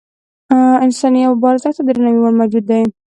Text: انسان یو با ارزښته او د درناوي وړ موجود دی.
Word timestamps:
انسان 0.85 1.13
یو 1.17 1.31
با 1.41 1.47
ارزښته 1.51 1.79
او 1.81 1.85
د 1.87 1.89
درناوي 1.95 2.19
وړ 2.21 2.33
موجود 2.39 2.63
دی. 2.71 2.81